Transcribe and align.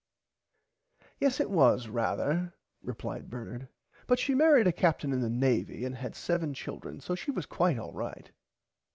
Yes 1.19 1.39
it 1.39 1.51
was 1.51 1.85
rarther 1.85 2.53
replied 2.81 3.29
Bernard 3.29 3.67
but 4.07 4.17
she 4.17 4.33
marrid 4.33 4.65
a 4.65 4.71
Captain 4.71 5.13
in 5.13 5.21
the 5.21 5.29
Navy 5.29 5.85
and 5.85 5.95
had 5.95 6.15
seven 6.15 6.55
children 6.55 6.99
so 6.99 7.13
she 7.13 7.29
was 7.29 7.45
quite 7.45 7.77
alright. 7.77 8.31